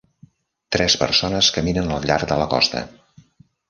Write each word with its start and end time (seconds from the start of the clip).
Tres 0.77 0.95
persones 1.03 1.51
caminen 1.59 1.95
al 1.99 2.11
llarg 2.13 2.35
de 2.35 2.43
la 2.43 2.53
costa. 2.57 2.87